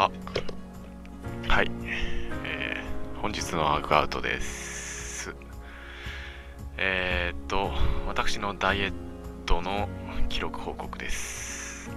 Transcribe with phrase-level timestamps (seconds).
[0.00, 0.12] あ、
[1.48, 1.70] はい。
[2.44, 5.34] えー、本日のワークアウトです。
[6.76, 7.72] えー、っと、
[8.06, 8.92] 私のダイエッ
[9.44, 9.88] トの
[10.28, 11.90] 記録報告です。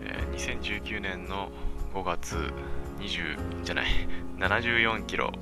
[0.00, 1.50] えー、2019年の
[1.92, 2.50] 5月
[2.98, 3.86] 20じゃない、
[4.38, 5.32] 74キロ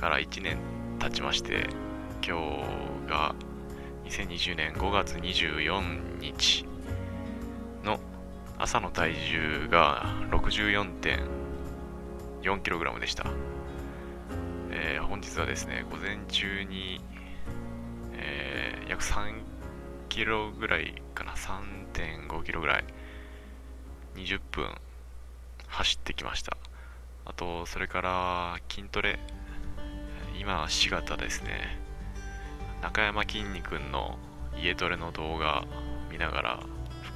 [0.00, 0.58] から1年
[0.98, 1.68] 経ちまして、
[2.26, 2.36] 今
[3.06, 3.36] 日が
[4.06, 6.66] 2020年5月24日
[7.84, 8.00] の
[8.62, 13.24] 朝の体重が 64.4kg でした、
[14.70, 17.00] えー、本日はですね午前中に、
[18.12, 22.84] えー、約 3kg ぐらいかな 3.5kg ぐらい
[24.16, 24.68] 20分
[25.68, 26.54] 走ってきました。
[27.24, 29.18] あとそれから筋トレ
[30.38, 31.78] 今4月ですね。
[32.82, 34.18] 中山きんに君の
[34.54, 35.64] 家トレの動画
[36.10, 36.60] 見ながら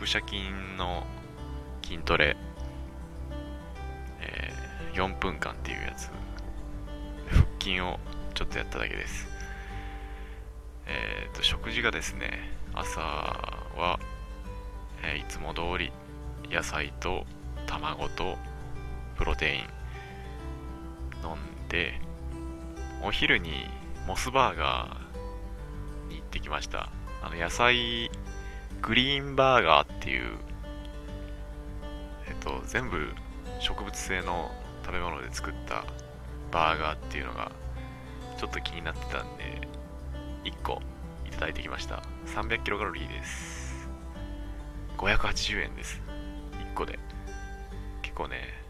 [0.01, 1.05] 腹斜筋の
[1.85, 2.37] 筋トレ、
[4.21, 6.11] えー、4分間っていうやつ。
[7.31, 8.01] 腹筋を
[8.35, 9.29] ちょっとやっただけです。
[10.87, 13.99] えっ、ー、と食事がですね朝は、
[15.03, 15.93] えー、いつも通り
[16.51, 17.25] 野菜と
[17.67, 18.37] 卵と
[19.17, 19.61] プロテイン
[21.23, 22.01] 飲んで
[23.03, 23.67] お昼に
[24.07, 26.91] モスバーガーに行ってきました。
[27.23, 28.11] あの野菜
[28.83, 30.37] グリーンバーガーっていう
[32.29, 33.15] えっと全部
[33.61, 34.51] 植物性の
[34.85, 35.85] 食べ物で作った
[36.51, 37.51] バーガーっていうのが
[38.39, 39.69] ちょっと気になってたんで
[40.45, 40.81] 1個
[41.27, 42.03] いただいてきました。
[42.27, 43.89] 300キロカロリーです。
[44.99, 46.01] 580円です。
[46.53, 46.99] 1個で。
[48.03, 48.65] 結構ね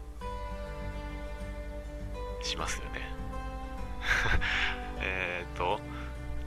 [2.41, 3.01] しますよね。
[5.01, 5.79] えっと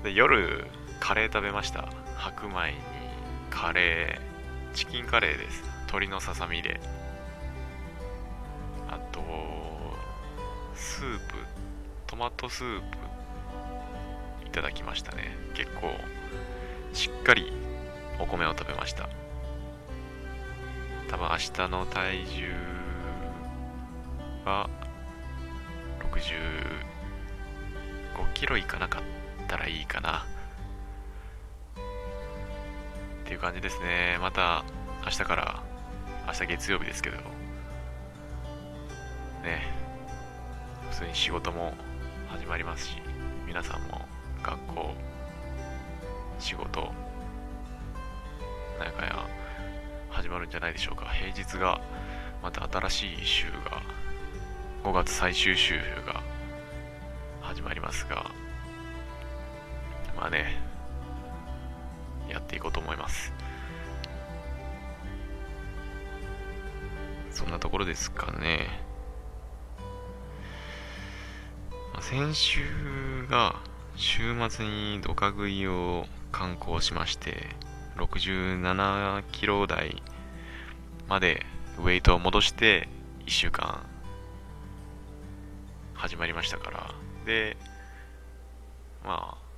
[0.02, 0.66] で夜
[1.00, 1.88] カレー食べました。
[2.16, 2.78] 白米に
[3.50, 5.77] カレーチキンカレーです。
[5.88, 6.80] 鶏のささみで。
[8.88, 9.20] あと
[10.74, 11.34] スープ。
[12.06, 12.86] トマトスープ。
[14.46, 15.36] いただきましたね。
[15.54, 15.90] 結構
[16.92, 17.52] しっかり
[18.18, 19.08] お米を食べました。
[21.08, 22.52] 多分明日の体重
[24.44, 24.68] は
[26.12, 26.22] 65
[28.34, 29.02] キロいかなかっ
[29.46, 30.26] たらいいかな。
[33.22, 34.18] っていう感じですね。
[34.20, 34.64] また
[35.04, 35.62] 明日から、
[36.28, 37.22] 明日月曜日ですけど、ね、
[40.90, 41.72] 普通に仕事も
[42.28, 42.98] 始まりますし、
[43.46, 44.06] 皆さんも
[44.42, 44.94] 学校、
[46.38, 46.92] 仕事、
[48.78, 49.26] なんかや
[50.10, 51.06] 始まるんじゃないでしょうか。
[51.06, 51.80] 平日が
[52.42, 53.82] また新しい週が、
[54.84, 56.22] 5月最終週が
[57.40, 58.30] 始まりますが、
[60.14, 60.60] まあね、
[62.28, 63.32] やっていこうと思います。
[67.38, 68.66] そんなところですかね
[72.00, 72.60] 先週
[73.30, 73.54] が
[73.94, 77.46] 週末にドカ食いを観光しまして
[77.96, 80.02] 67キロ台
[81.08, 81.46] まで
[81.78, 82.88] ウェイトを戻して
[83.26, 83.86] 1週間
[85.94, 86.90] 始まりましたから
[87.24, 87.56] で
[89.04, 89.48] まあ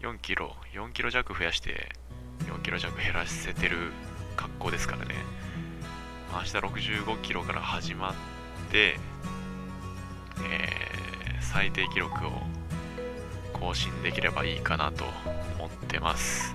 [0.00, 1.88] 4キロ、4キロ弱増やして、
[2.40, 3.92] 4キロ弱減らせてる
[4.36, 5.14] 格好ですからね。
[6.36, 8.14] 明日65キロから始まっ
[8.70, 8.98] て、
[10.46, 12.30] えー、最低記録を
[13.54, 15.04] 更新できればいいかなと
[15.58, 16.54] 思ってます。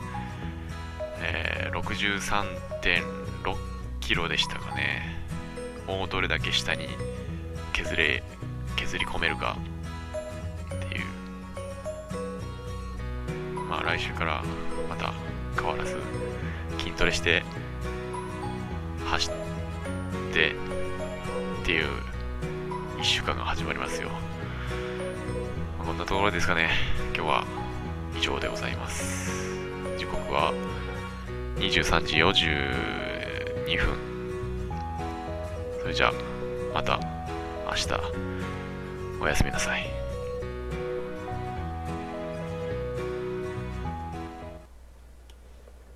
[1.18, 3.03] えー、63.6
[4.00, 5.20] キロでしたかね。
[5.88, 6.88] もうどれだけ下に
[7.74, 8.24] 削れ、
[8.75, 9.58] 削り込めるか
[10.75, 11.06] っていう
[13.68, 14.44] まあ、来週から
[14.88, 15.12] また
[15.56, 15.97] 変わらず
[16.78, 17.44] 筋トレして
[19.06, 19.50] 走って
[20.11, 21.85] っていう
[22.99, 24.09] 1週間が始まりますよ、
[25.83, 26.69] こんなところですかね。
[27.16, 27.45] 今日は
[28.17, 29.58] 以上でございます。
[29.97, 30.53] 時刻は
[31.58, 34.11] 23時42分。
[35.81, 36.14] それじゃあ
[36.73, 36.99] また
[37.67, 37.87] 明日。
[39.22, 40.01] おやすみなさい。